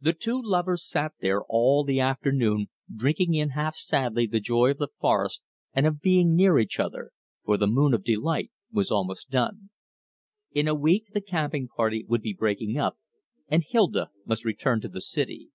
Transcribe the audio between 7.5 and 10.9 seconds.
the moon of delight was almost done. In a